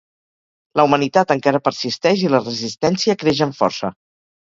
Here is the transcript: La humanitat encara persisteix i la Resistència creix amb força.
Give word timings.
La 0.79 0.85
humanitat 0.87 1.33
encara 1.35 1.61
persisteix 1.67 2.23
i 2.23 2.31
la 2.37 2.39
Resistència 2.47 3.17
creix 3.25 3.43
amb 3.47 3.59
força. 3.59 3.93